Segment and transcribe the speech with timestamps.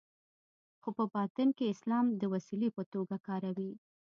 [0.81, 3.71] خو په باطن کې اسلام د وسیلې په توګه کاروي.